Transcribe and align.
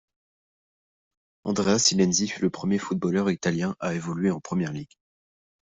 Andrea 1.43 1.77
Silenzi 1.77 2.27
fut 2.27 2.41
le 2.41 2.49
premier 2.49 2.79
footballeur 2.79 3.29
italien 3.29 3.75
à 3.79 3.93
évoluer 3.93 4.31
en 4.31 4.39
Premier 4.41 4.71
League. 4.71 4.97